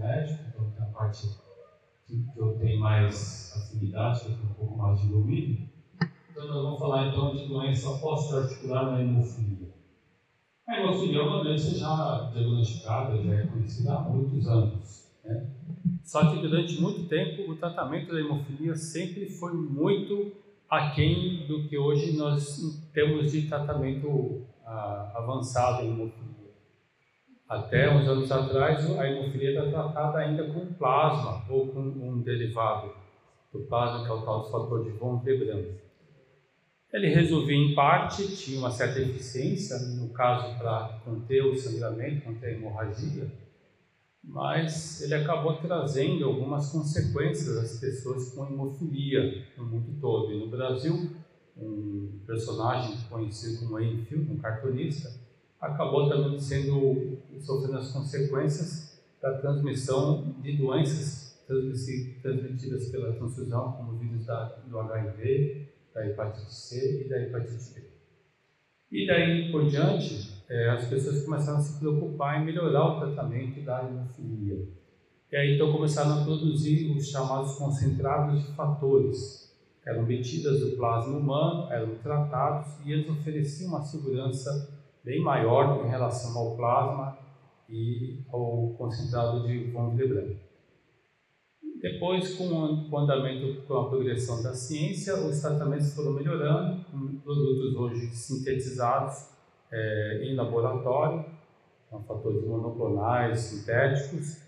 [0.00, 1.28] médico, então tem a parte
[2.06, 5.68] que, que eu tenho mais afinidade, que eu tenho um pouco mais de domínio.
[6.30, 9.68] Então nós vamos falar então de doença pós-articular na hemofilia.
[10.66, 15.10] A hemofilia é uma doença já diagnosticada, já é conhecida há muitos anos.
[15.24, 15.46] Né?
[16.04, 20.32] Só que durante muito tempo o tratamento da hemofilia sempre foi muito
[20.68, 26.19] aquém do que hoje nós temos de tratamento ah, avançado em hemofilia.
[27.50, 32.92] Até uns anos atrás, a hemofilia era tratada ainda com plasma ou com um derivado
[33.52, 35.66] do plasma, que é o tal do fator de von Willebrand.
[36.92, 42.50] Ele resolvia em parte, tinha uma certa eficiência, no caso para conter o sangramento, conter
[42.50, 43.32] a hemorragia,
[44.22, 50.32] mas ele acabou trazendo algumas consequências às pessoas com hemofilia no mundo todo.
[50.32, 51.16] E no Brasil,
[51.56, 55.10] um personagem conhecido como Enfield, um cartunista,
[55.60, 61.38] acabou também sendo sofrendo as consequências da transmissão de doenças
[62.22, 64.26] transmitidas pela transfusão, como o vírus
[64.68, 67.90] do HIV, da hepatite C e da hepatite B.
[68.92, 73.60] E daí por diante, é, as pessoas começaram a se preocupar em melhorar o tratamento
[73.62, 74.68] da hemofilia.
[75.30, 79.50] E aí então começaram a produzir os chamados concentrados de fatores,
[79.84, 85.88] eram obtidas do plasma humano, eram tratados e eles ofereciam uma segurança bem maior em
[85.88, 87.18] relação ao plasma
[87.68, 90.36] e ao concentrado de von Willebrand.
[91.80, 92.44] Depois, com
[92.90, 99.30] o andamento, com a progressão da ciência, os tratamentos foram melhorando, com produtos hoje sintetizados
[99.72, 101.24] é, em laboratório,
[101.88, 104.42] com fatores monoclonais, sintéticos,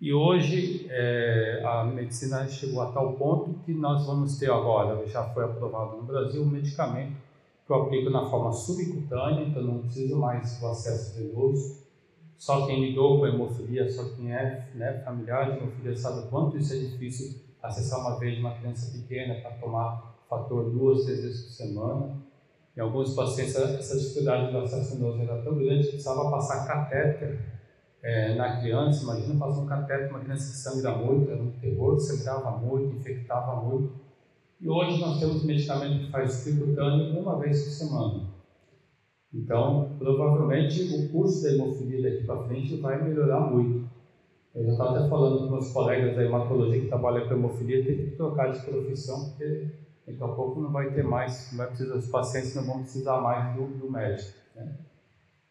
[0.00, 5.24] e hoje é, a medicina chegou a tal ponto que nós vamos ter agora, já
[5.34, 7.27] foi aprovado no Brasil, um medicamento
[7.68, 11.86] que eu aplico na forma subcutânea, então não preciso mais do acesso venoso,
[12.38, 16.56] só quem lidou com hemofilia, só quem é né, familiar de hemofilia sabe o quanto
[16.56, 21.44] isso é difícil acessar uma vez uma criança pequena para tomar fator duas, três vezes
[21.44, 22.16] por semana.
[22.74, 27.38] Em alguns pacientes, essa dificuldade do acesso venoso era tão grande que precisava passar catéter
[28.02, 29.02] é, na criança.
[29.02, 33.60] Imagina passar um catéter uma criança que sangra muito, era um terror, sangrava muito, infectava
[33.60, 34.07] muito.
[34.60, 38.28] E hoje nós temos medicamento que faz tricutâneo uma vez por semana.
[39.32, 43.88] Então, provavelmente o curso da hemofilia daqui para frente vai melhorar muito.
[44.54, 47.96] Eu já estava até falando com meus colegas da hematologia que trabalham com hemofilia, tem
[47.96, 49.68] que trocar de profissão, porque
[50.06, 53.20] daqui a pouco não vai ter mais, não vai precisar, os pacientes não vão precisar
[53.20, 54.32] mais do, do médico.
[54.56, 54.74] Né?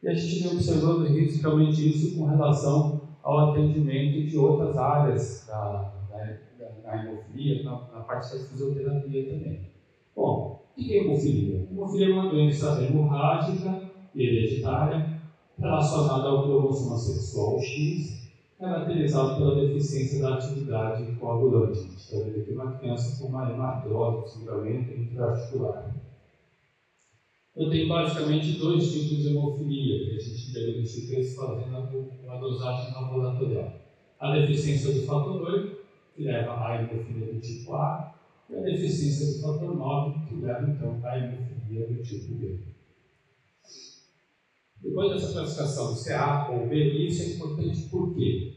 [0.04, 5.94] E a gente vem observando realmente isso com relação ao atendimento de outras áreas da,
[6.88, 9.60] da hemofilia, na, na parte da fisioterapia também.
[10.16, 11.68] Bom, o que é hemofilia?
[11.70, 15.20] Hemofilia é uma doença hemorrágica hereditária
[15.60, 21.80] relacionada ao cromossomo sexual X, caracterizado pela deficiência da atividade coagulante.
[21.80, 25.94] A gente está vendo aqui uma criança com uma hematose, sangramento intraarticular.
[27.56, 33.74] Eu tenho basicamente dois tipos de hemofilia que a gente diagnostica fazendo a dosagem laboratorial.
[34.20, 35.77] A deficiência do fator 8,
[36.18, 38.16] que leva à hemofilia do tipo A,
[38.50, 42.58] e a deficiência do fator 9, que leva então à hemofilia do tipo B.
[44.82, 48.54] Depois dessa classificação se é A ou B, isso é importante porque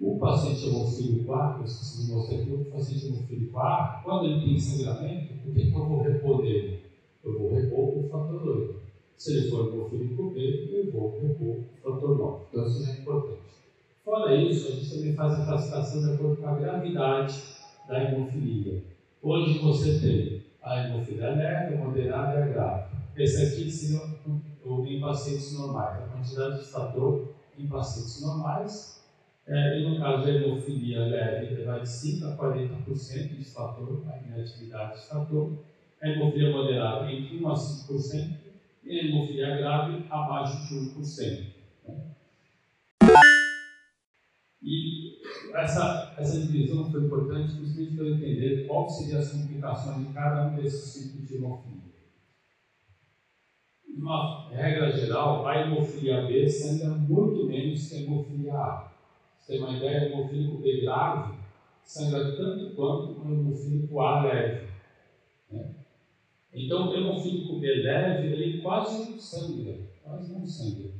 [0.00, 4.44] o paciente hemofílico A, eu esqueci de mostrar aqui, o paciente hemofílico A, quando ele
[4.46, 6.80] tem sangramento, o que, que eu vou repor dele?
[7.22, 8.74] Eu vou repor o fator 8.
[9.18, 12.44] Se ele for hemofílico B, eu vou repor o fator 9.
[12.48, 13.61] Então isso é importante.
[14.04, 17.40] Fora isso, a gente também faz a classificação de acordo com a gravidade
[17.86, 18.82] da hemofilia.
[19.22, 22.96] Hoje você tem a hemofilia leve, moderada e a grave.
[23.16, 24.00] Esse aqui seria
[24.64, 29.00] o em pacientes normais, a quantidade de fator em pacientes normais.
[29.46, 34.18] É, e no caso da hemofilia leve, vai de 5% a 40% de fator, a
[34.18, 35.52] inatividade de fator.
[36.02, 38.34] A hemofilia moderada entre 1 a 5%
[38.82, 41.51] e a hemofilia grave abaixo de 1%.
[44.62, 45.18] E
[45.54, 50.54] essa, essa divisão foi importante justamente para entender qual seriam as complicações de cada um
[50.54, 51.82] desses tipos de hemofilia.
[53.96, 58.92] Uma regra geral, a hemofilia B sangra muito menos que a hemofilia A.
[59.36, 61.34] Você tem uma ideia, o hemofílico B grave
[61.82, 64.68] sangra tanto quanto o hemofílico A leve.
[65.50, 65.74] Né?
[66.54, 70.90] Então, o hemofílico B leve, ele quase não sangra, quase não sangra.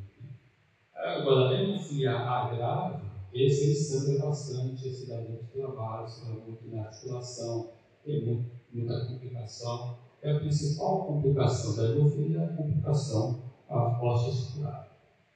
[0.95, 3.02] Agora, a hemofilia A grave,
[3.35, 7.73] esse ele sangra bastante, esse dá muito trabalho, esse dá muito na articulação,
[8.05, 9.99] tem muito, muita complicação.
[10.23, 14.93] É a principal complicação da hemofilia, é a complicação osteoarticular.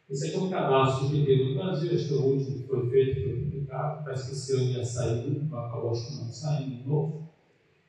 [0.08, 2.68] Esse aqui é um cadastro que tem no Brasil, acho que é o último que
[2.68, 4.10] foi feito, foi publicado.
[4.10, 7.28] esse ano ia sair um, acabou que não saindo de novo.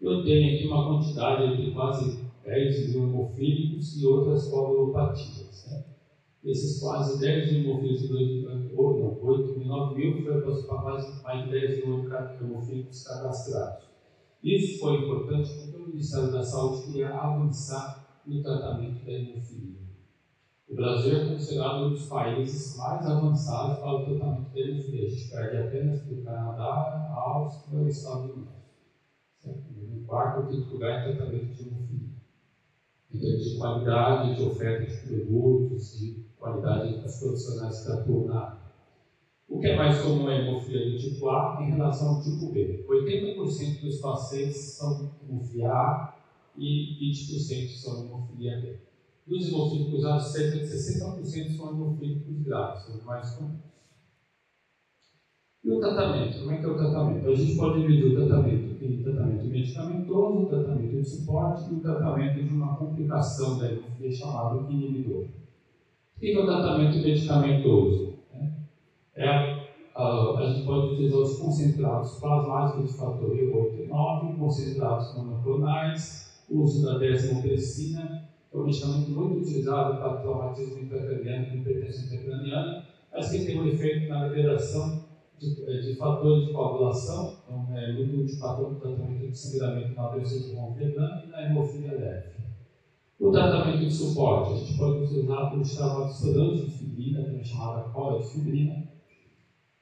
[0.02, 5.68] Eu tenho aqui uma quantidade de quase 10 mil hemofílicos e outras coagulopatias.
[5.70, 5.84] Né?
[6.48, 11.86] Esses quase 10 mil hemofílicos, não, 8 mil, 9 mil, foi para mais de 10
[11.86, 12.10] mil
[12.42, 13.84] hemofílicos cadastrados.
[14.42, 19.88] Isso foi importante porque o Ministério da Saúde queria avançar no tratamento da hemofilia.
[20.70, 25.06] O Brasil é considerado um dos países mais avançados para o tratamento da hemofilia.
[25.06, 28.54] A gente perde apenas para o Canadá, a Áustria e os Estados Unidos.
[29.44, 32.10] No quarto ou quinto lugar em tratamento de hemofilia.
[33.14, 38.40] Em termos de qualidade, de oferta de produtos, de qualidade das profissionais que atuam na
[38.40, 38.68] área.
[39.50, 42.86] O que é mais comum é hemofilia do tipo A em relação ao tipo B.
[42.88, 46.16] 80% dos pacientes são hemofilia A
[46.58, 48.80] e 20% são hemofilia B.
[49.26, 53.68] Dos hemofílicos A, cerca de 60% são hemofílicos graves, são os mais comuns.
[55.64, 56.40] E o tratamento?
[56.40, 57.28] Como é que é o tratamento?
[57.28, 62.42] A gente pode dividir o tratamento em tratamento medicamentoso, tratamento de suporte e o tratamento
[62.42, 65.26] de uma complicação da hemofilia chamado inibidor.
[66.20, 68.16] Que é o tratamento medicamentoso?
[69.16, 69.30] É,
[69.96, 76.44] a, a gente pode utilizar os concentrados plasmáticos de fator E8 e 9, concentrados monoclonais,
[76.50, 83.30] uso da desmogressina, é um medicamento muito utilizado para traumatismo intracraniano e hipertensão intracraniana, mas
[83.30, 85.00] que tem um efeito na liberação
[85.38, 89.38] de, eh, de fatores de coagulação, então é muito útil para todo o tratamento de
[89.38, 92.37] sangramento na doença de Ronfledan e na hemofilia leve.
[93.20, 97.90] O tratamento de suporte, a gente pode utilizar os chamados sedantes de fibrina, também chamada
[97.90, 98.88] cola de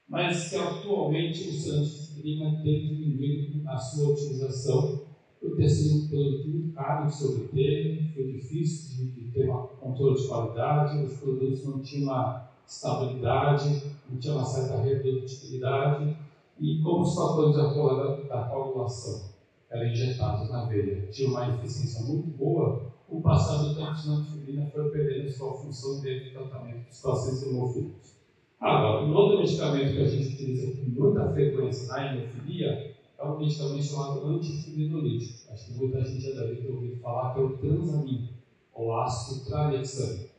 [0.07, 5.01] mas que atualmente o sedantes de fibrina tem diminuído a sua utilização
[5.41, 10.27] por ter sido um produto caro de se foi difícil de, ter um controle de
[10.29, 16.15] qualidade, os produtos não tinham uma estabilidade, não tinham uma certa reprodutibilidade,
[16.57, 19.29] e como os fatores da, coagulação
[19.69, 24.65] eram injetados na veia tinham uma eficiência muito boa, o passar do tempo, a sinanfibrina
[24.67, 28.15] foi perdendo sua função dentro do tratamento dos pacientes hemofílicos.
[28.59, 33.37] Agora, um outro medicamento que a gente utiliza com muita frequência na hemofilia é um
[33.37, 35.51] medicamento chamado antifilinolítico.
[35.51, 38.29] Acho que muita gente já deve ter ouvido falar que é o transamin,
[38.73, 40.29] ou ácido tranexâmico.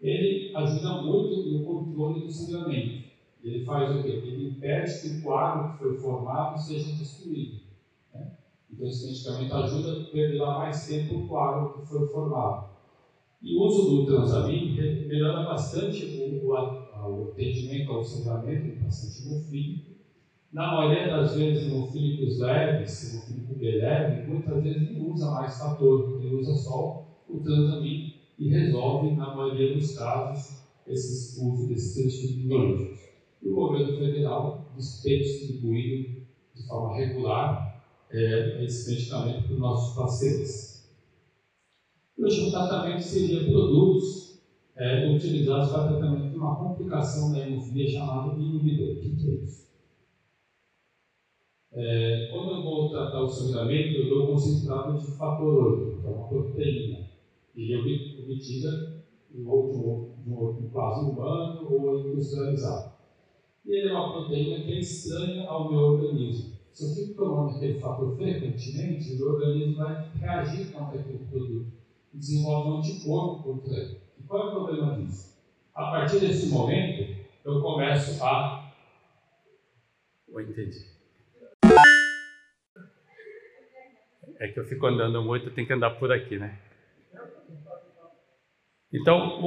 [0.00, 3.04] Ele ajuda muito no controle do sangramento.
[3.42, 4.08] Ele faz o quê?
[4.08, 7.61] Ele impede que o coágulo que foi formado seja destruído.
[8.72, 12.72] Então, esse medicamento ajuda a perdurar mais tempo o coágulo que foi formado.
[13.42, 14.76] E o uso do transamin
[15.08, 19.92] melhora bastante o, o, o atendimento ao sangramento do paciente hemofílico
[20.52, 26.14] na maioria das vezes, hemofílicos leves, hemofílico B leve, muitas vezes não usa mais fator,
[26.20, 33.00] ele usa só o transamin e resolve, na maioria dos casos, esses uso desses antibióticos.
[33.42, 34.60] E o governo federal
[35.02, 36.22] tem distribuído
[36.54, 37.71] de forma regular
[38.12, 40.72] é, esse medicamento para os nossos pacientes.
[42.18, 44.42] O último tratamento seria produtos
[44.76, 48.96] é, utilizados para tratamento de uma complicação da hemofilia chamada inibidor.
[48.96, 49.62] O que é?
[51.74, 56.10] É, quando eu vou tratar o sangramento, eu dou concentrado de fator 8, que é
[56.10, 57.08] uma proteína.
[57.56, 57.80] E eu
[58.24, 59.02] obtida
[59.34, 62.92] em outro, de um outro plasma humano ou industrializado.
[63.64, 66.51] E ele é uma proteína que é estranha ao meu organismo.
[66.72, 71.70] Se eu fico tomando aquele fator frequentemente, o organismo vai reagir contra aquele produto.
[72.14, 73.98] Desenvolve um anticorpo contra ele.
[74.18, 75.36] E qual é o problema disso?
[75.74, 77.14] A partir desse momento,
[77.44, 78.72] eu começo a.
[80.28, 80.86] Eu entendi.
[84.38, 86.58] É que eu fico andando muito, eu tenho que andar por aqui, né?
[88.92, 89.40] Então,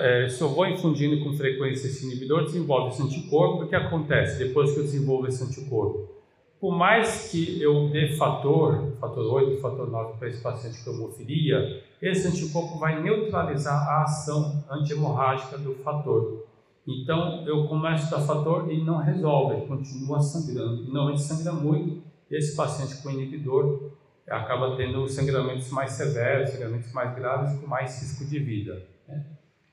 [0.00, 3.64] é, se eu vou infundindo com frequência esse inibidor, desenvolve esse anticorpo.
[3.64, 6.17] O que acontece depois que eu desenvolvo esse anticorpo?
[6.60, 11.84] Por mais que eu dê fator, fator 8, fator 9 para esse paciente com hemofilia,
[12.02, 16.46] esse anticorpo vai neutralizar a ação antihemorrágica do fator.
[16.86, 20.82] Então, eu começo a dar fator e não resolve, ele continua sangrando.
[20.82, 23.92] E normalmente sangra muito, esse paciente com inibidor
[24.28, 28.86] acaba tendo sangramentos mais severos, sangramentos mais graves com mais risco de vida.
[29.06, 29.24] Né?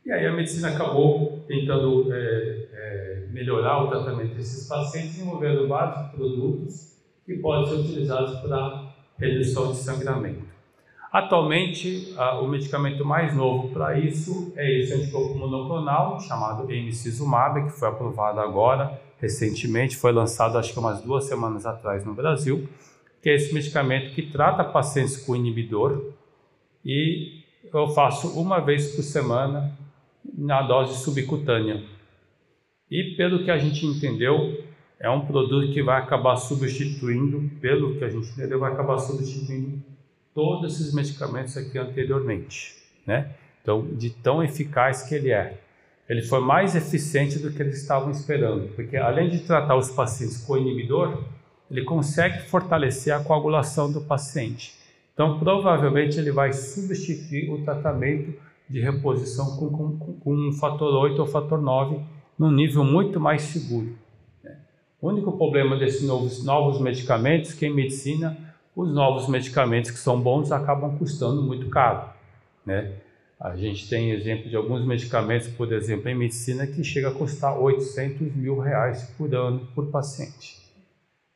[0.06, 6.12] E aí a medicina acabou tentando é, é, melhorar o tratamento desses pacientes, desenvolvendo vários
[6.12, 6.96] produtos
[7.26, 10.46] que podem ser utilizados para redução de sangramento.
[11.12, 17.72] Atualmente, a, o medicamento mais novo para isso é esse anticorpo monoclonal, chamado emicizumab, que
[17.72, 22.70] foi aprovado agora, recentemente, foi lançado acho que umas duas semanas atrás no Brasil,
[23.24, 26.12] que é esse medicamento que trata pacientes com inibidor
[26.86, 27.44] e
[27.74, 29.74] eu faço uma vez por semana
[30.34, 31.84] na dose subcutânea.
[32.90, 34.64] E pelo que a gente entendeu,
[35.00, 39.82] é um produto que vai acabar substituindo, pelo que a gente entendeu, vai acabar substituindo
[40.34, 43.32] todos esses medicamentos aqui anteriormente, né?
[43.62, 45.60] Então, de tão eficaz que ele é.
[46.08, 50.38] Ele foi mais eficiente do que eles estavam esperando, porque além de tratar os pacientes
[50.46, 51.24] com inibidor,
[51.70, 54.76] ele consegue fortalecer a coagulação do paciente.
[55.14, 58.38] Então, provavelmente, ele vai substituir o tratamento
[58.70, 62.00] de reposição com, com, com um fator 8 ou fator 9
[62.38, 63.94] num nível muito mais seguro.
[64.44, 64.58] Né?
[65.02, 68.38] O único problema desses novos, novos medicamentos que em medicina,
[68.76, 72.10] os novos medicamentos que são bons acabam custando muito caro.
[72.66, 72.94] Né?
[73.40, 77.58] A gente tem exemplo de alguns medicamentos, por exemplo, em medicina, que chega a custar
[77.60, 80.58] 800 mil reais por ano por paciente.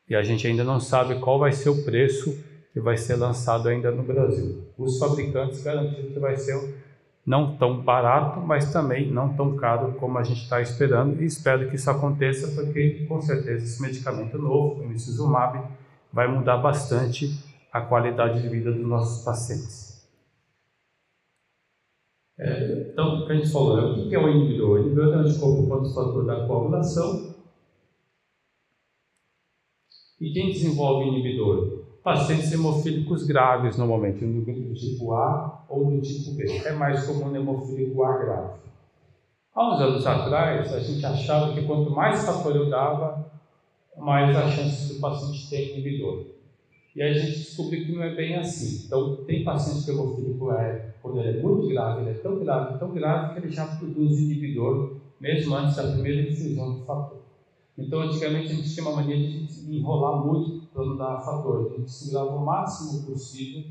[0.10, 2.44] E a gente ainda não sabe qual vai ser o preço
[2.74, 4.64] que vai ser lançado ainda no Brasil.
[4.78, 6.56] Os fabricantes garantiram que vai ser
[7.26, 11.70] não tão barato, mas também não tão caro como a gente está esperando e espero
[11.70, 15.62] que isso aconteça porque com certeza esse medicamento novo, o Emicizumab,
[16.12, 17.28] vai mudar bastante
[17.72, 19.90] a qualidade de vida dos nossos pacientes.
[22.40, 24.70] É, então, o que a gente falou, é, o que é o inibidor?
[24.70, 27.36] O inibidor é um anticorpo da coagulação.
[30.22, 31.79] E quem desenvolve inibidor?
[32.04, 36.62] Pacientes hemofílicos graves, normalmente, no do tipo A ou do tipo B.
[36.66, 38.60] É mais comum hemofílico A grave.
[39.54, 43.30] Há uns anos atrás, a gente achava que quanto mais eu dava,
[43.98, 46.26] mais a chance do paciente ter inibidor.
[46.96, 48.86] E aí a gente descobriu que não é bem assim.
[48.86, 52.80] Então, tem paciente que hemofílico é, quando ele é muito grave, ele é tão grave,
[52.80, 57.20] tão grave, que ele já produz inibidor, mesmo antes da primeira infusão do fator.
[57.78, 61.72] Então, antigamente a gente tinha uma mania de enrolar muito para não dar fator.
[61.74, 63.64] A gente segurava o máximo possível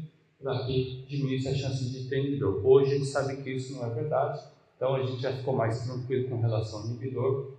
[0.42, 2.60] para que diminuísse a chance de ter inibidor.
[2.64, 4.40] Hoje a gente sabe que isso não é verdade,
[4.76, 7.52] então a gente já ficou mais tranquilo com relação ao inibidor.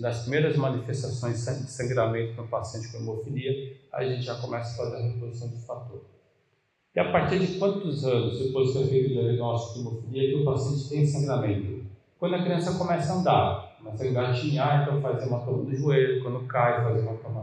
[0.00, 4.96] nas primeiras manifestações de sangramento no paciente com hemofilia, a gente já começa a fazer
[4.96, 6.00] a reposição de fator.
[6.94, 10.42] E a partir de quantos anos depois que é feito o diagnóstico de hemofilia que
[10.42, 11.84] o paciente tem sangramento?
[12.18, 16.46] Quando a criança começa a andar, começa a engatinhar, então faz hematoma do joelho, quando
[16.46, 17.35] cai, faz hematoma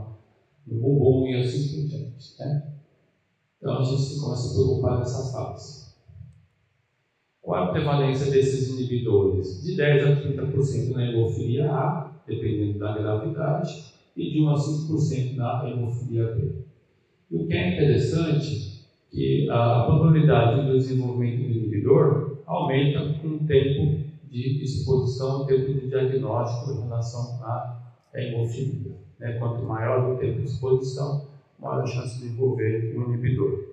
[0.65, 2.39] do bumbum e assim por diante.
[2.39, 2.63] Né?
[3.57, 5.83] Então a gente começa a preocupar nessa fase.
[7.41, 9.61] Qual a prevalência desses inibidores?
[9.61, 15.35] De 10 a 30% na hemofilia A, dependendo da gravidade, e de 1 a 5%
[15.35, 16.51] na hemofilia B.
[17.29, 23.27] E o que é interessante é que a probabilidade do desenvolvimento do inibidor aumenta com
[23.27, 29.02] o tempo de exposição, tempo de diagnóstico em relação à hemofilia.
[29.23, 29.39] Né?
[29.39, 31.25] Quanto maior o tempo de exposição,
[31.57, 33.69] maior a chance de envolver um inibidor.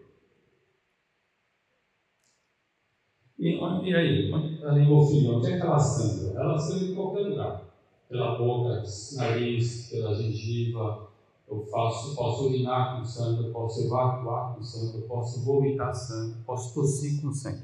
[3.37, 6.41] E, e aí, a hemofilia, onde é que ela sangra?
[6.41, 7.63] Ela sangra em qualquer lugar.
[8.09, 8.83] Pela boca,
[9.17, 11.09] nariz, pela gengiva,
[11.49, 16.35] eu faço, posso urinar com sangue, eu posso evacuar com sangue, eu posso vomitar sangue,
[16.47, 17.63] posso tossir com sangue.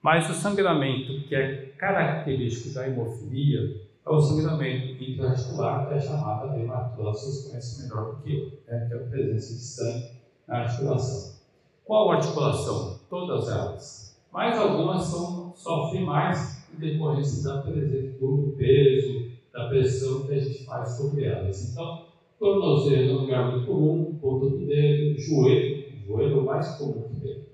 [0.00, 6.58] Mas o sangramento que é característico da hemofilia é o sangramento intraarticular, que é chamada
[6.58, 7.12] hematura.
[7.12, 8.86] Vocês conhecem melhor do que eu, né?
[8.88, 10.10] que é a presença de sangue
[10.48, 11.40] na articulação.
[11.84, 12.98] Qual articulação?
[13.08, 14.20] Todas elas.
[14.32, 20.38] Mas algumas são, sofrem mais em decorrência da presença do peso, da pressão que a
[20.40, 21.70] gente faz sobre elas.
[21.70, 22.06] Então,
[22.38, 27.02] tornozelo é um lugar muito comum, ponta do dedo, joelho, joelho é o mais comum
[27.08, 27.50] que tem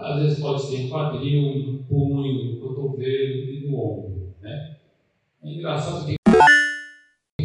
[0.00, 4.09] às vezes pode ser em quadril, no punho, no cotovelo e no ombro.
[5.42, 6.16] É engraçado que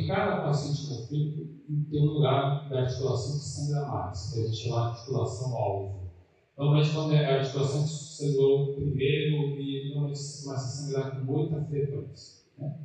[0.07, 1.47] cada paciente conflito
[1.89, 6.11] tem um lugar da articulação que sangra mais, que a gente chama de articulação alvo.
[6.57, 11.63] Normalmente, quando é a articulação que sangrou primeiro e normalmente começa a sangrar com muita
[11.63, 12.43] frequência.
[12.57, 12.75] Né?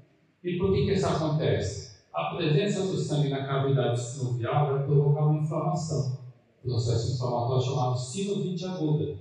[0.44, 2.00] E por que, que isso acontece?
[2.12, 6.20] A presença do sangue na cavidade sinovial vai provocar uma inflamação.
[6.62, 9.18] O processo inflamatório chamado sinovite aguda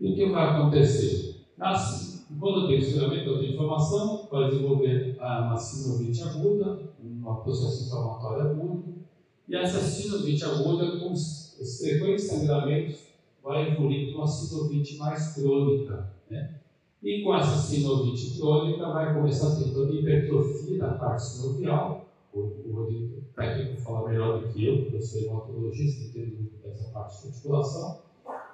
[0.00, 1.46] e o que vai acontecer?
[1.58, 7.86] Assim, quando eu tenho estudamento, eu tenho inflamação, vai desenvolver uma sinovite aguda, um processo
[7.86, 8.84] inflamatório agudo,
[9.48, 13.00] e essa sinovite aguda, com os frequentes sangramentos,
[13.42, 16.12] vai evoluir para uma sinovite mais crônica.
[16.30, 16.54] Né?
[17.02, 22.06] E com essa sinovite crônica, vai começar a ter toda a hipertrofia da parte sinovial.
[22.32, 26.90] O, o técnico fala melhor do que eu, porque eu sou hematologista, entendo muito dessa
[26.90, 28.08] parte de articulação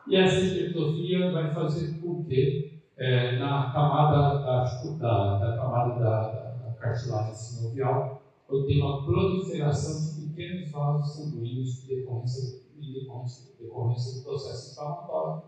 [0.07, 6.31] e essa hipertrofia vai fazer com que, é, na camada da, da, da camada da,
[6.31, 14.19] da cartilagem sinovial, eu tenha uma proliferação de pequenos vasos sanguíneos em decorrência, decorrência, decorrência
[14.19, 15.43] do processo inflamatório.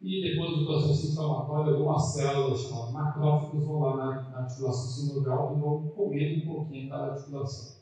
[0.00, 5.54] e depois do processo inflamatório, algumas células chamadas macrófagos vão lá na, na articulação sinovial
[5.56, 7.80] e vão comer um pouquinho da articulação.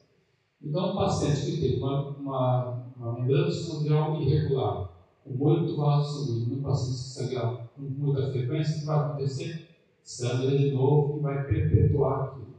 [0.61, 4.91] Então, um paciente que tem uma, uma, uma membrana sinovial irregular,
[5.25, 9.69] com muito vaso sanguíneo, um paciente que sangra com muita frequência, o que vai acontecer?
[10.03, 12.55] Sangra de novo e vai perpetuar aquilo.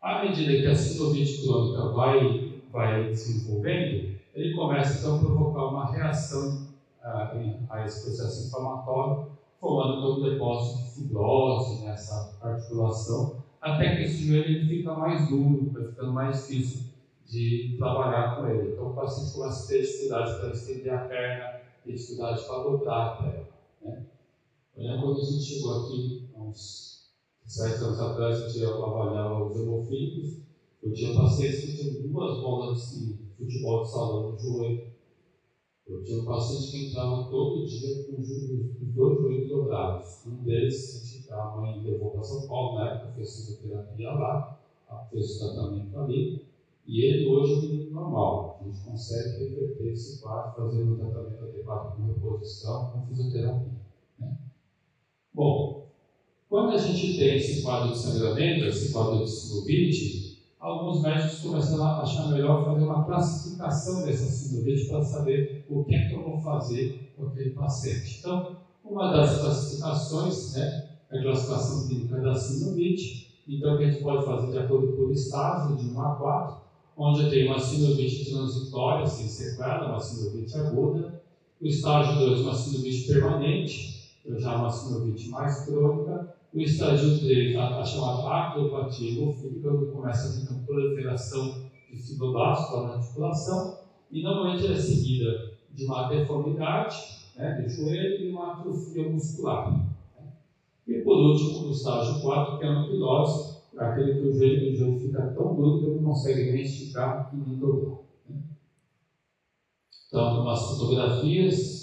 [0.00, 5.92] À medida que a sinovite crônica vai, vai desenvolvendo, ele começa então a provocar uma
[5.92, 6.66] reação
[7.02, 7.32] a,
[7.70, 9.26] a esse processo inflamatório,
[9.60, 15.84] formando um depósito de fibrose nessa articulação, até que esse joelho fica mais duro, vai
[15.84, 16.92] ficando mais difícil
[17.26, 18.72] de trabalhar com ele.
[18.72, 23.06] Então o paciente começa a ter dificuldade para estender a perna, ter dificuldade para dobrar
[23.06, 23.44] a perna.
[23.82, 24.02] Né?
[24.74, 27.10] Eu lembro quando a gente chegou aqui, uns
[27.46, 30.38] sete anos atrás, a gente avaliar os hemofílicos,
[30.82, 34.90] eu tinha pacientes que tinham duas bolas de futebol de salão no joelho.
[35.86, 38.28] Eu tinha um paciente que entrava todo dia com os
[38.94, 40.26] dois joelhos dobrados.
[40.26, 44.58] Um deles, a mãe levou para São Paulo, na época fez fisioterapia lá,
[45.10, 46.46] fez o tratamento ali,
[46.86, 48.58] e ele hoje é um menino normal.
[48.60, 53.81] A gente consegue reverter esse quadro fazendo um tratamento adequado com reposição, com fisioterapia.
[55.34, 55.88] Bom,
[56.46, 61.84] quando a gente tem esse quadro de sangramento, esse quadro de sinovite, alguns médicos começaram
[61.84, 66.22] a achar melhor fazer uma classificação dessa sinovite para saber o que é que eu
[66.22, 68.18] vou fazer com aquele paciente.
[68.20, 73.26] Então, uma das classificações né, é a classificação clínica da sinovite.
[73.48, 76.56] Então, que a gente pode fazer de acordo com o estágio de 1 a 4,
[76.98, 81.22] onde eu tenho uma sinovite transitória, sem sequela, uma sinovite aguda.
[81.58, 86.34] O estágio 2, uma sinovite permanente, já uma sinovite mais crônica.
[86.52, 91.96] O estágio 3, a, a chamada artropatia hemofílica, onde começa a ter uma proliferação de
[91.96, 93.78] fibroblastos na articulação.
[94.10, 96.96] E normalmente ela é seguida de uma deformidade
[97.36, 99.72] né, do joelho e uma atrofia muscular.
[99.72, 100.32] Né.
[100.86, 104.76] E por último, o estágio 4, que é a anquilose, aquele que o joelho, o
[104.76, 107.98] joelho fica tão duro que ele não consegue nem esticar e nem dobrar.
[108.28, 108.42] Né?
[110.06, 111.81] Então, umas fotografias,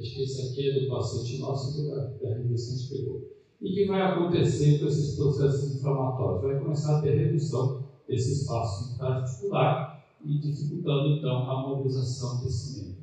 [0.00, 3.30] acho que esse aqui é do paciente nosso que a gente pegou.
[3.60, 6.42] E que vai acontecer com esses processos inflamatórios?
[6.42, 13.00] Vai começar a ter redução desse espaço articular e dificultando então a mobilização desse membro.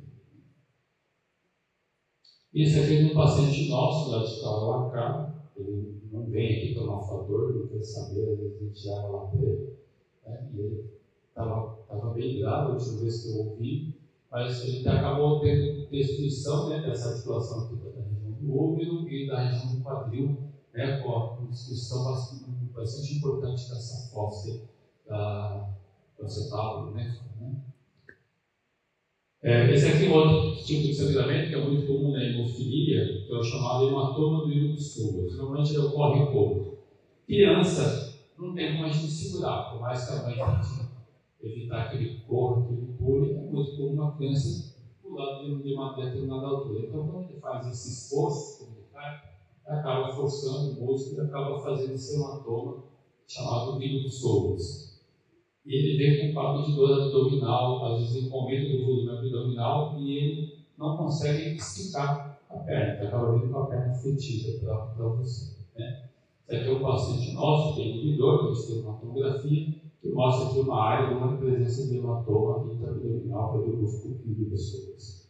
[2.52, 7.54] Esse aqui é um paciente nosso, lá de Tauacá, ele não vem aqui tomar favor,
[7.54, 9.72] não quer saber, vezes a gente já lá para ele.
[10.26, 10.50] Né?
[10.54, 10.84] E ele
[11.28, 13.97] estava bem grave a última vez que eu ouvi,
[14.30, 19.48] mas ele acabou tendo destruição né, dessa articulação aqui da região do úmero e da
[19.48, 20.38] região do quadril,
[20.74, 24.60] né, com a destruição bastante, importante dessa fossa
[25.06, 25.70] da,
[26.18, 27.16] do acetábulo, né?
[29.40, 33.32] É, esse aqui é outro tipo de sangramento que é muito comum na hemofilia, que
[33.32, 35.36] é o chamado hematoma do hilo dos tubos.
[35.36, 36.76] Normalmente ele ocorre pouco.
[37.24, 40.36] Criança não tem como a gente segurar, por mais que a mãe
[41.42, 45.94] evitar que ele corra, que ele pule, é muito comum uma criança pular de uma
[45.96, 46.86] determinada altura.
[46.86, 48.86] Então, quando ele faz esse esforço, ele
[49.66, 52.84] acaba forçando o músculo e acaba fazendo esse hematoma
[53.26, 54.88] chamado hilo dos tubos
[55.68, 60.16] e ele vem com um de dor abdominal, às vezes em do volume abdominal, e
[60.16, 65.56] ele não consegue esticar a perna, acaba vindo com a perna fetida para você.
[65.76, 66.04] Né?
[66.48, 69.74] Esse aqui é um paciente nosso, que é inibidor, que a gente tem uma tomografia,
[70.00, 75.28] que mostra aqui uma área uma presença de hematoma intraabdominal para o músculo de pessoas.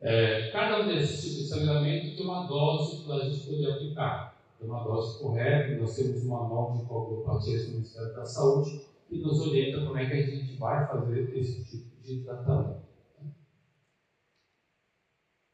[0.00, 4.32] É, cada um desses tipos de sangramento tem uma dose para a gente poder aplicar
[4.62, 9.18] tem uma dose correta, nós temos um manual de coagulopatia do Ministério da Saúde que
[9.18, 12.91] nos orienta como é que a gente vai fazer esse tipo de tratamento.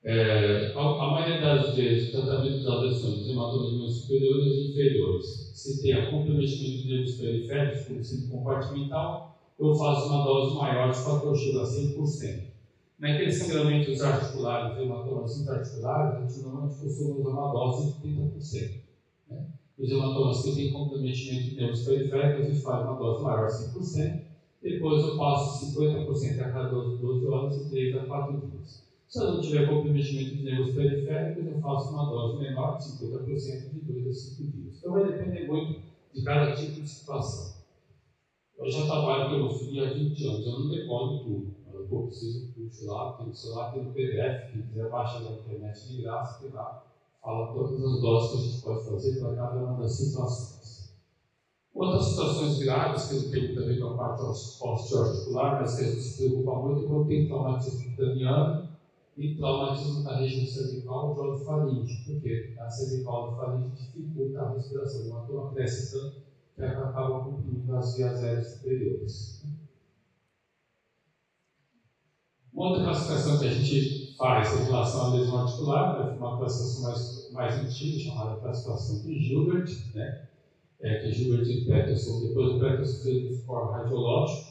[0.05, 5.27] É, a, a, maioria das vezes, o tratamento das lesões de hematomas superiores e inferiores,
[5.53, 10.93] se tem a comprometimento de nervos periféricos, como sendo compartimental, eu faço uma dose maior
[10.93, 12.49] de fator chego a 100%.
[13.01, 18.81] Naqueles sangramentos articulares, hematomas intraarticulares, a gente normalmente costuma usar uma dose de 30%.
[19.31, 19.47] Né?
[19.77, 24.21] Os hematomas que têm comprometimento de nervos periféricos, a gente faz uma dose maior, 5%.
[24.63, 28.88] Depois eu passo 50% a cada 12 horas e 3 a 4 dias.
[29.09, 33.81] Se eu não tiver comprometimento de nervos periféricos, eu faço uma dose menor, 50% de
[33.81, 34.77] 2 a 5 dias.
[34.79, 35.81] Então vai depender muito
[36.15, 37.55] de cada tipo de situação.
[38.59, 41.55] Eu já trabalho com hemofilia há 20 anos, eu não decoro tudo.
[41.73, 45.89] Eu preciso puxo lá, tem o celular, tem o PDF, quem quiser baixar na internet
[45.89, 46.85] de graça, tem lá
[47.23, 50.93] fala todas as doses que a gente pode fazer para cada uma das situações.
[51.75, 56.03] Outras situações graves, que não tem também com a parte osteoarticular, mas que a gente
[56.03, 58.68] se preocupa muito quando tem traumatismo craniano
[59.19, 65.09] e traumatismo da região cervical do faringe, porque a cervical do faringe dificulta a respiração.
[65.09, 66.15] Uma turma cresce tanto
[66.57, 69.43] que acaba comprimindo as vias aéreas superiores.
[72.55, 76.83] Uma outra classificação que a gente faz em relação à lesão articular, é uma classificação
[76.85, 80.17] mais, mais antiga, chamada classificação de Gilbert, né?
[80.83, 84.48] É, que Gilbert e Peterson, depois o Peterson fez o score radiológico,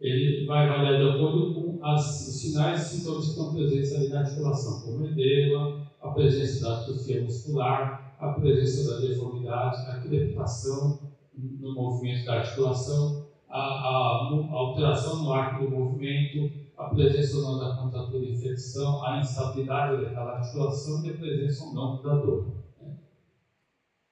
[0.00, 4.08] ele vai avaliar de acordo com as, os sinais e sintomas que estão presentes ali
[4.08, 11.00] na articulação, como edema, a presença da atrofia muscular, a presença da deformidade, a crepitação
[11.34, 17.42] no movimento da articulação, a, a, a alteração no arco do movimento, a presença ou
[17.42, 22.14] não da contratura de infecção, a instabilidade daquela articulação e a presença ou não da
[22.14, 22.46] dor.
[22.80, 22.96] Né?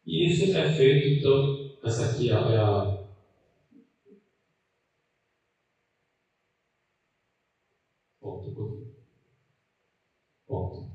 [0.05, 2.97] E isso é feito, então, essa aqui é a
[10.47, 10.91] Ponto.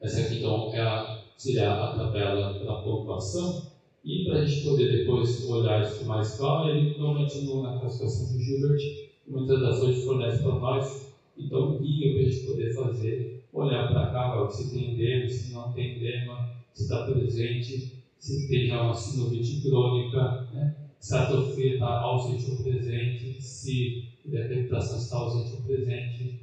[0.00, 1.06] Essa aqui, então, é a,
[1.38, 3.62] seria a tabela da pontuação.
[4.06, 8.26] E para a gente poder depois olhar isso com mais calma, ele normalmente na classificação
[8.26, 8.80] de Gilbert,
[9.28, 11.06] muitas das vezes fornece para nós,
[11.38, 15.70] então, guia para a gente poder fazer, olhar para cá, se tem edema, se não
[15.70, 16.40] tem edema,
[16.74, 20.70] se está presente, se tem já uma sinovite crônica, né?
[21.00, 23.94] se a atrofia está ausente ou presente, se
[24.26, 26.34] a decapitação está ausente ou presente,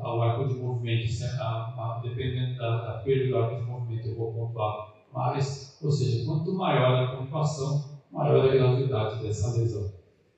[0.00, 1.08] ao arco de movimento,
[2.02, 5.78] dependendo da, da perda do arco de movimento, eu vou pontuar mais.
[5.82, 9.92] Ou seja, quanto maior a pontuação, maior a gravidade dessa lesão.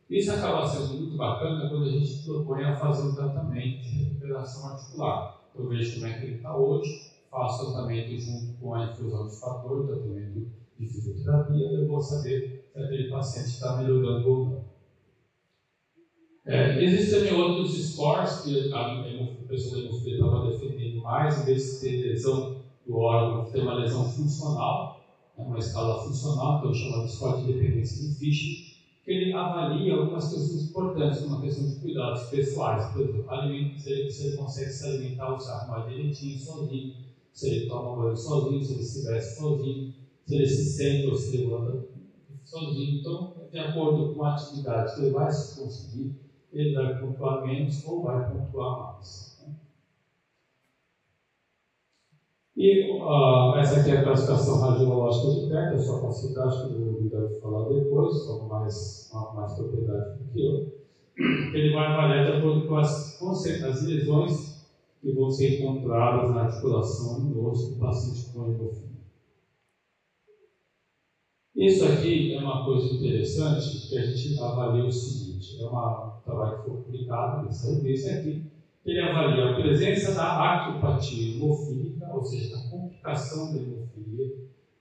[0.08, 4.70] Isso acaba sendo muito bacana quando a gente propõe a fazer um tratamento de recuperação
[4.70, 5.36] articular.
[5.54, 9.40] Eu vejo como é que ele está hoje, faço tratamento junto com a infusão de
[9.40, 14.75] fator, tratamento de fisioterapia, eu vou saber se aquele paciente está melhorando ou não.
[16.46, 21.44] É, existem também outros scores que a, a pessoa da hemofilia estava defendendo mais, em
[21.44, 22.54] vez de ter lesão
[22.86, 25.02] do órgão, ter uma lesão funcional,
[25.36, 28.64] né, uma escala funcional, que é o chamado score de dependência de Fischer,
[29.04, 33.80] que ele avalia algumas questões importantes, como a questão de cuidados pessoais, por exemplo, alimento,
[33.80, 36.92] se, ele, se ele consegue se alimentar se arrumar direitinho, sozinho,
[37.32, 39.84] se ele toma banho sozinho, se ele se veste sozinho,
[40.24, 41.76] se ele se senta ou se levanta
[42.44, 42.98] sozinho.
[43.00, 46.12] Então, de acordo com a atividade que ele vai se conseguir,
[46.60, 49.36] ele vai pontuar menos ou vai pontuar mais.
[49.40, 49.52] Né?
[52.58, 56.60] E uh, essa aqui é a classificação radiológica de perto, é só para citar, acho
[56.62, 60.64] que o Lula deve falar depois, com mais, mais propriedade do que eu.
[61.54, 63.18] Ele vai avaliar de acordo com as,
[63.62, 64.56] as lesões
[65.02, 68.96] que vão ser encontradas na articulação no osso do paciente com hemofilia.
[71.56, 76.05] Isso aqui é uma coisa interessante que a gente avalia o seguinte: é uma, um
[76.26, 78.42] trabalho que foi publicado nessa revista aqui.
[78.84, 84.32] Ele avalia a presença da artropatia hemofílica, ou seja, da complicação da hemofilia,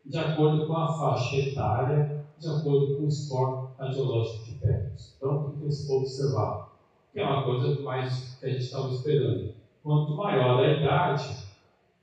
[0.05, 5.15] de acordo com a faixa etária, de acordo com o score radiológico de Peters.
[5.17, 6.75] Então, o que eles observar?
[7.13, 9.53] Que é uma coisa mais que a gente estava esperando.
[9.81, 11.47] Quanto maior a idade,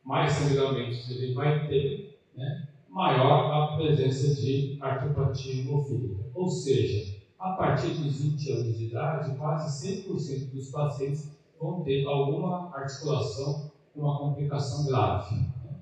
[0.05, 2.69] mais sangramentos ele vai ter, né?
[2.89, 6.25] maior a presença de artropatia hemofílica.
[6.35, 12.07] Ou seja, a partir dos 20 anos de idade, quase 100% dos pacientes vão ter
[12.07, 15.35] alguma articulação com uma complicação grave.
[15.35, 15.81] Né?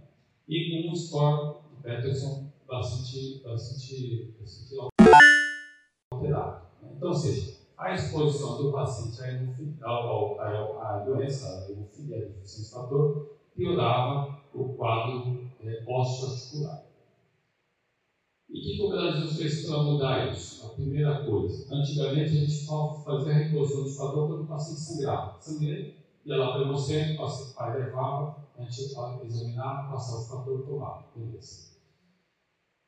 [0.49, 4.75] E com um score de Peterson bastante, bastante, bastante
[6.11, 6.63] alterado.
[6.83, 6.93] Né?
[6.97, 9.21] Então, ou seja, a exposição do paciente
[9.83, 16.90] à, doença, à hemofilia, à deficiência fator, piorava o quadro é, osteoarticular.
[18.53, 20.67] E que o Brasil fez para mudar isso?
[20.67, 24.81] A primeira coisa, antigamente a gente só fazia a reposição de fator quando o paciente
[24.81, 25.37] sangrava.
[25.41, 25.95] Sangrei,
[26.27, 28.93] ia lá para o hemocentro, o pai levava, a gente
[29.25, 31.05] examinava, passava o fator tomava.
[31.15, 31.71] Beleza.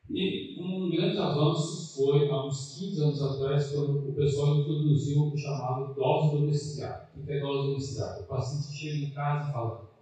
[0.09, 5.37] E um grande avanço foi há uns 15 anos atrás, quando o pessoal introduziu o
[5.37, 7.09] chamado dose domiciliar.
[7.15, 8.19] O que é dose domiciliar?
[8.19, 9.92] O paciente chega em casa e fala: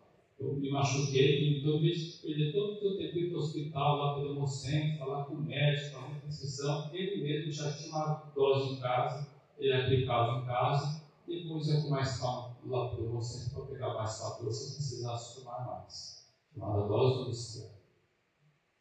[0.42, 3.40] eu me machuquei, então em vez de perder todo o seu tempo ir para o
[3.42, 7.90] hospital, lá o hemocentro, falar com o médico, fazer uma prescrição, ele mesmo já tinha
[7.90, 9.28] uma dose em casa,
[9.60, 13.94] ele aplicava em casa, depois ia com mais calma lá para o hemocentro para pegar
[13.94, 16.22] mais fator se precisasse tomar mais.
[16.54, 17.72] Chamada dose domiciliar.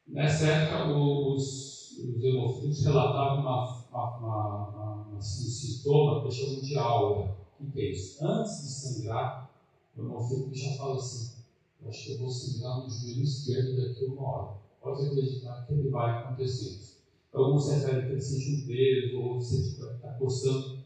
[0.08, 7.36] Nessa época, os, os relatavam uma, uma, uma, uma, um sintoma que chamam de aura.
[7.60, 8.24] O que é isso?
[8.24, 9.48] Antes de sangrar,
[9.96, 11.39] o hemofílico já fala assim,
[11.88, 14.56] acho que eu vou sangrar no joelho esquerdo daqui a uma hora.
[14.82, 16.90] Pode acreditar que ele vai acontecer.
[17.32, 20.78] Alguns referem que ele sente um peso ou sente que está coçando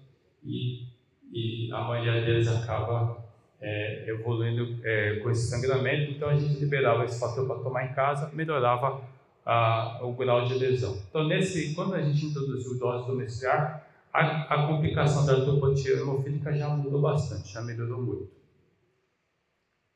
[0.44, 0.87] e,
[1.33, 3.24] e a maioria deles acaba
[3.61, 7.94] é, evoluindo é, com esse sangramento, então a gente liberava esse fator para tomar em
[7.94, 9.00] casa, melhorava
[9.44, 10.98] a, o grau de lesão.
[11.09, 16.68] Então, nesse, quando a gente introduziu dose domiciliar, a, a complicação da artropatia hemofílica já
[16.68, 18.28] mudou bastante, já melhorou muito.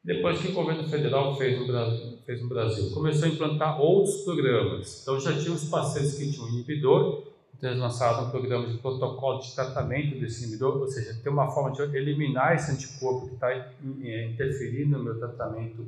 [0.09, 4.23] Depois que o governo federal fez no, Brasil, fez no Brasil, começou a implantar outros
[4.23, 5.03] programas.
[5.03, 9.39] Então, já tinha os pacientes que tinham inibidor, então eles lançaram um programa de protocolo
[9.39, 13.51] de tratamento desse inibidor, ou seja, tem uma forma de eliminar esse anticorpo que está
[13.53, 15.87] é, interferindo no meu tratamento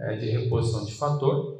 [0.00, 1.58] é, de reposição de fator.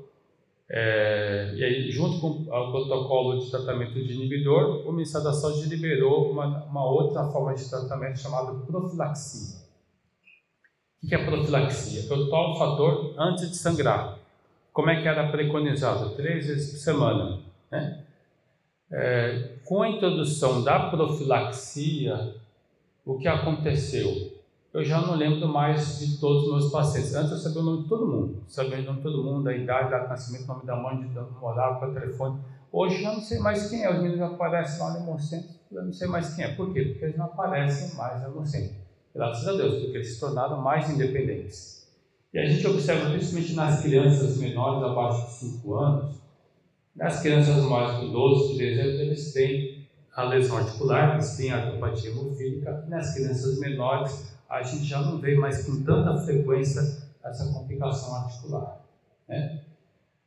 [0.69, 5.69] É, e aí, junto com o protocolo de tratamento de inibidor, o Ministério da Saúde
[5.69, 9.64] liberou uma, uma outra forma de tratamento chamada profilaxia.
[11.05, 12.07] O que é profilaxia?
[12.11, 14.17] Eu tomo fator antes de sangrar.
[14.73, 16.17] Como é que era preconizado?
[16.17, 17.41] Três vezes por semana.
[17.71, 18.03] Né?
[18.91, 22.35] É, com a introdução da profilaxia,
[23.05, 24.33] o que aconteceu?
[24.73, 27.15] Eu já não lembro mais de todos os meus pacientes.
[27.15, 29.55] Antes eu sabia o nome de todo mundo, sabia o nome de todo mundo, a
[29.55, 32.41] idade, a nascimento, o nome da mãe, de onde morava, o telefone.
[32.73, 33.93] Hoje eu não sei mais quem é.
[33.93, 36.55] Os meninos aparecem lá no Hemocentro, eu não sei mais quem é.
[36.55, 36.83] Por quê?
[36.83, 38.84] Porque eles não aparecem mais no Hemocentro.
[39.15, 41.89] Graças a Deus, porque eles se tornaram mais independentes.
[42.33, 46.17] E a gente observa, principalmente nas crianças menores, abaixo de 5 anos,
[46.97, 51.59] nas crianças mais de 12, 13 anos, eles têm a lesão articular, eles têm a
[51.59, 52.85] artropatia hemofílica.
[52.89, 56.81] Nas crianças menores, a gente já não vê mais com tanta frequência
[57.25, 58.81] essa complicação articular.
[59.29, 59.61] Né?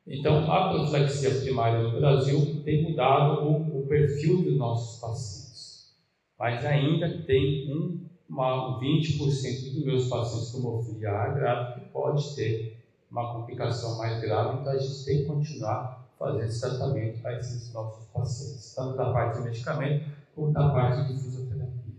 [0.05, 5.93] Então, a profilaxia primária no Brasil tem mudado o, o perfil dos nossos pacientes,
[6.39, 12.35] mas ainda tem um uma, 20% dos meus pacientes com hemofilia A grave que pode
[12.35, 12.77] ter
[13.09, 17.71] uma complicação mais grave, então a gente tem que continuar fazendo esse tratamento para esses
[17.73, 21.93] nossos pacientes, tanto da parte de medicamento como da parte de fisioterapia.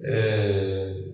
[0.00, 1.12] É...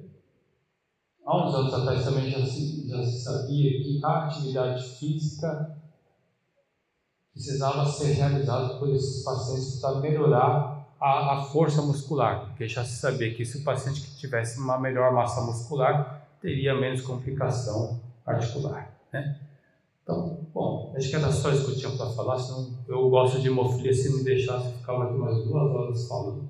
[1.24, 5.74] Há uns anos atrás também já se, já se sabia que a atividade física
[7.32, 10.73] precisava ser realizada por esses pacientes para melhorar
[11.04, 14.80] a, a, força muscular, porque já se sabia que se o paciente que tivesse uma
[14.80, 18.90] melhor massa muscular teria menos complicação articular.
[19.12, 19.38] Né?
[20.02, 23.38] Então, bom, acho que era só isso que eu tinha para falar, senão eu gosto
[23.38, 26.48] de hemofilia, se me deixasse eu ficava aqui umas duas horas falando.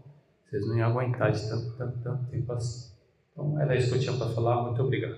[0.49, 2.93] Vocês não iam aguentar de tanto, tanto, tanto tempo assim.
[3.33, 5.17] Então, era isso que eu tinha para falar, muito obrigado.